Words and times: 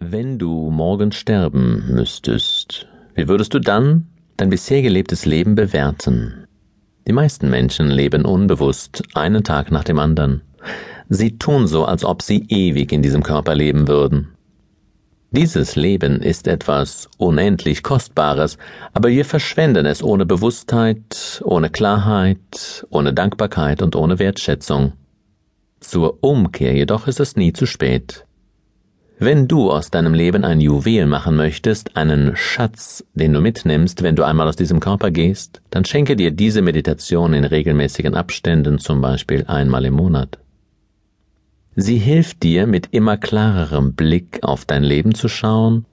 Wenn 0.00 0.38
du 0.38 0.70
morgen 0.70 1.10
sterben 1.10 1.92
müsstest, 1.92 2.86
wie 3.16 3.26
würdest 3.26 3.52
du 3.52 3.58
dann 3.58 4.06
dein 4.36 4.48
bisher 4.48 4.80
gelebtes 4.80 5.26
Leben 5.26 5.56
bewerten? 5.56 6.46
Die 7.08 7.12
meisten 7.12 7.50
Menschen 7.50 7.88
leben 7.88 8.24
unbewusst, 8.24 9.02
einen 9.14 9.42
Tag 9.42 9.72
nach 9.72 9.82
dem 9.82 9.98
anderen. 9.98 10.42
Sie 11.08 11.36
tun 11.36 11.66
so, 11.66 11.84
als 11.84 12.04
ob 12.04 12.22
sie 12.22 12.46
ewig 12.48 12.92
in 12.92 13.02
diesem 13.02 13.24
Körper 13.24 13.56
leben 13.56 13.88
würden. 13.88 14.28
Dieses 15.32 15.74
Leben 15.74 16.22
ist 16.22 16.46
etwas 16.46 17.08
unendlich 17.16 17.82
Kostbares, 17.82 18.56
aber 18.92 19.08
wir 19.08 19.24
verschwenden 19.24 19.84
es 19.84 20.00
ohne 20.00 20.26
Bewusstheit, 20.26 21.42
ohne 21.44 21.70
Klarheit, 21.70 22.86
ohne 22.90 23.12
Dankbarkeit 23.12 23.82
und 23.82 23.96
ohne 23.96 24.20
Wertschätzung. 24.20 24.92
Zur 25.80 26.22
Umkehr 26.22 26.76
jedoch 26.76 27.08
ist 27.08 27.18
es 27.18 27.34
nie 27.34 27.52
zu 27.52 27.66
spät. 27.66 28.27
Wenn 29.20 29.48
du 29.48 29.72
aus 29.72 29.90
deinem 29.90 30.14
Leben 30.14 30.44
ein 30.44 30.60
Juwel 30.60 31.06
machen 31.06 31.34
möchtest, 31.34 31.96
einen 31.96 32.36
Schatz, 32.36 33.04
den 33.14 33.32
du 33.32 33.40
mitnimmst, 33.40 34.04
wenn 34.04 34.14
du 34.14 34.22
einmal 34.22 34.46
aus 34.46 34.54
diesem 34.54 34.78
Körper 34.78 35.10
gehst, 35.10 35.60
dann 35.70 35.84
schenke 35.84 36.14
dir 36.14 36.30
diese 36.30 36.62
Meditation 36.62 37.34
in 37.34 37.42
regelmäßigen 37.42 38.14
Abständen, 38.14 38.78
zum 38.78 39.00
Beispiel 39.00 39.44
einmal 39.48 39.84
im 39.86 39.94
Monat. 39.94 40.38
Sie 41.74 41.98
hilft 41.98 42.44
dir, 42.44 42.68
mit 42.68 42.90
immer 42.92 43.16
klarerem 43.16 43.94
Blick 43.94 44.38
auf 44.42 44.64
dein 44.64 44.84
Leben 44.84 45.16
zu 45.16 45.28
schauen 45.28 45.84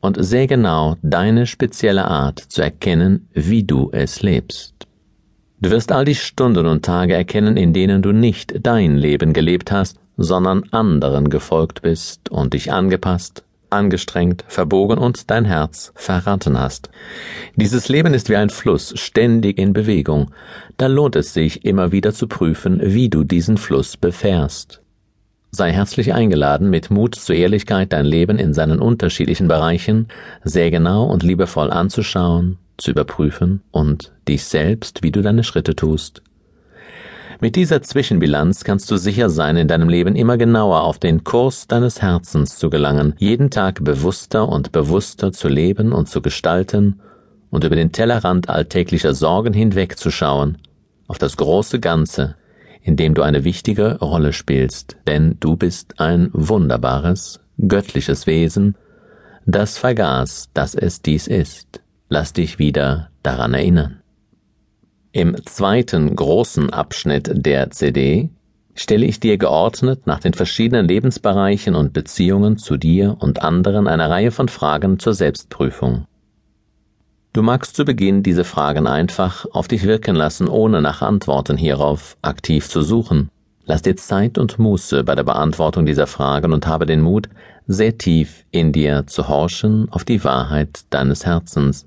und 0.00 0.16
sehr 0.18 0.48
genau 0.48 0.96
deine 1.02 1.46
spezielle 1.46 2.06
Art 2.06 2.40
zu 2.40 2.62
erkennen, 2.62 3.28
wie 3.32 3.62
du 3.62 3.90
es 3.92 4.22
lebst. 4.22 4.71
Du 5.62 5.70
wirst 5.70 5.92
all 5.92 6.04
die 6.04 6.16
Stunden 6.16 6.66
und 6.66 6.84
Tage 6.84 7.14
erkennen, 7.14 7.56
in 7.56 7.72
denen 7.72 8.02
du 8.02 8.10
nicht 8.10 8.66
dein 8.66 8.96
Leben 8.96 9.32
gelebt 9.32 9.70
hast, 9.70 9.96
sondern 10.16 10.64
anderen 10.72 11.30
gefolgt 11.30 11.82
bist 11.82 12.30
und 12.30 12.52
dich 12.52 12.72
angepasst, 12.72 13.44
angestrengt, 13.70 14.44
verbogen 14.48 14.98
und 14.98 15.30
dein 15.30 15.44
Herz 15.44 15.92
verraten 15.94 16.58
hast. 16.58 16.90
Dieses 17.54 17.88
Leben 17.88 18.12
ist 18.12 18.28
wie 18.28 18.34
ein 18.34 18.50
Fluss, 18.50 18.92
ständig 18.96 19.56
in 19.56 19.72
Bewegung. 19.72 20.32
Da 20.78 20.88
lohnt 20.88 21.14
es 21.14 21.32
sich, 21.32 21.64
immer 21.64 21.92
wieder 21.92 22.12
zu 22.12 22.26
prüfen, 22.26 22.80
wie 22.82 23.08
du 23.08 23.22
diesen 23.22 23.56
Fluss 23.56 23.96
befährst. 23.96 24.82
Sei 25.52 25.70
herzlich 25.70 26.12
eingeladen, 26.12 26.70
mit 26.70 26.90
Mut 26.90 27.14
zur 27.14 27.36
Ehrlichkeit 27.36 27.92
dein 27.92 28.06
Leben 28.06 28.36
in 28.36 28.52
seinen 28.52 28.80
unterschiedlichen 28.80 29.46
Bereichen 29.46 30.08
sehr 30.42 30.72
genau 30.72 31.04
und 31.04 31.22
liebevoll 31.22 31.70
anzuschauen, 31.70 32.58
zu 32.76 32.90
überprüfen 32.90 33.62
und 33.70 34.12
dich 34.28 34.44
selbst, 34.44 35.02
wie 35.02 35.12
du 35.12 35.22
deine 35.22 35.44
Schritte 35.44 35.74
tust, 35.74 36.22
mit 37.42 37.56
dieser 37.56 37.82
Zwischenbilanz 37.82 38.62
kannst 38.62 38.88
du 38.88 38.96
sicher 38.96 39.28
sein, 39.28 39.56
in 39.56 39.66
deinem 39.66 39.88
Leben 39.88 40.14
immer 40.14 40.36
genauer 40.38 40.82
auf 40.82 41.00
den 41.00 41.24
Kurs 41.24 41.66
deines 41.66 42.00
Herzens 42.00 42.56
zu 42.56 42.70
gelangen, 42.70 43.14
jeden 43.18 43.50
Tag 43.50 43.82
bewusster 43.82 44.48
und 44.48 44.70
bewusster 44.70 45.32
zu 45.32 45.48
leben 45.48 45.90
und 45.90 46.08
zu 46.08 46.22
gestalten 46.22 47.00
und 47.50 47.64
über 47.64 47.74
den 47.74 47.90
Tellerrand 47.90 48.48
alltäglicher 48.48 49.12
Sorgen 49.12 49.54
hinwegzuschauen, 49.54 50.58
auf 51.08 51.18
das 51.18 51.36
große 51.36 51.80
Ganze, 51.80 52.36
in 52.80 52.94
dem 52.94 53.12
du 53.12 53.22
eine 53.22 53.42
wichtige 53.42 53.98
Rolle 53.98 54.32
spielst, 54.32 54.96
denn 55.08 55.36
du 55.40 55.56
bist 55.56 55.98
ein 55.98 56.30
wunderbares, 56.32 57.40
göttliches 57.58 58.28
Wesen, 58.28 58.76
das 59.46 59.78
vergaß, 59.78 60.50
dass 60.54 60.76
es 60.76 61.02
dies 61.02 61.26
ist. 61.26 61.81
Lass 62.14 62.34
dich 62.34 62.58
wieder 62.58 63.08
daran 63.22 63.54
erinnern. 63.54 64.02
Im 65.12 65.34
zweiten 65.46 66.14
großen 66.14 66.68
Abschnitt 66.68 67.30
der 67.32 67.70
CD 67.70 68.28
stelle 68.74 69.06
ich 69.06 69.18
dir 69.18 69.38
geordnet 69.38 70.06
nach 70.06 70.20
den 70.20 70.34
verschiedenen 70.34 70.86
Lebensbereichen 70.86 71.74
und 71.74 71.94
Beziehungen 71.94 72.58
zu 72.58 72.76
dir 72.76 73.16
und 73.18 73.40
anderen 73.40 73.88
eine 73.88 74.10
Reihe 74.10 74.30
von 74.30 74.50
Fragen 74.50 74.98
zur 74.98 75.14
Selbstprüfung. 75.14 76.04
Du 77.32 77.40
magst 77.40 77.76
zu 77.76 77.86
Beginn 77.86 78.22
diese 78.22 78.44
Fragen 78.44 78.86
einfach 78.86 79.46
auf 79.50 79.66
dich 79.66 79.84
wirken 79.84 80.14
lassen, 80.14 80.48
ohne 80.48 80.82
nach 80.82 81.00
Antworten 81.00 81.56
hierauf 81.56 82.18
aktiv 82.20 82.68
zu 82.68 82.82
suchen. 82.82 83.30
Lass 83.64 83.80
dir 83.80 83.96
Zeit 83.96 84.36
und 84.36 84.58
Muße 84.58 85.02
bei 85.02 85.14
der 85.14 85.24
Beantwortung 85.24 85.86
dieser 85.86 86.06
Fragen 86.06 86.52
und 86.52 86.66
habe 86.66 86.84
den 86.84 87.00
Mut, 87.00 87.30
sehr 87.66 87.96
tief 87.96 88.44
in 88.50 88.70
dir 88.70 89.06
zu 89.06 89.28
horchen 89.28 89.88
auf 89.90 90.04
die 90.04 90.22
Wahrheit 90.24 90.80
deines 90.90 91.24
Herzens 91.24 91.86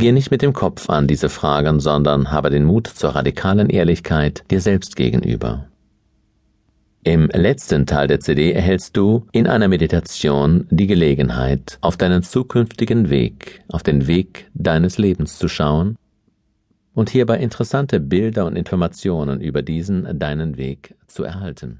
Geh 0.00 0.12
nicht 0.12 0.30
mit 0.30 0.40
dem 0.40 0.54
Kopf 0.54 0.88
an 0.88 1.06
diese 1.06 1.28
Fragen, 1.28 1.78
sondern 1.78 2.30
habe 2.30 2.48
den 2.48 2.64
Mut 2.64 2.86
zur 2.86 3.10
radikalen 3.10 3.68
Ehrlichkeit 3.68 4.44
dir 4.50 4.62
selbst 4.62 4.96
gegenüber. 4.96 5.66
Im 7.04 7.26
letzten 7.26 7.84
Teil 7.84 8.06
der 8.06 8.18
CD 8.18 8.52
erhältst 8.52 8.96
du 8.96 9.26
in 9.32 9.46
einer 9.46 9.68
Meditation 9.68 10.66
die 10.70 10.86
Gelegenheit, 10.86 11.76
auf 11.82 11.98
deinen 11.98 12.22
zukünftigen 12.22 13.10
Weg, 13.10 13.62
auf 13.68 13.82
den 13.82 14.06
Weg 14.06 14.50
deines 14.54 14.96
Lebens 14.96 15.38
zu 15.38 15.48
schauen 15.48 15.96
und 16.94 17.10
hierbei 17.10 17.36
interessante 17.36 18.00
Bilder 18.00 18.46
und 18.46 18.56
Informationen 18.56 19.42
über 19.42 19.60
diesen 19.60 20.18
deinen 20.18 20.56
Weg 20.56 20.94
zu 21.08 21.24
erhalten. 21.24 21.78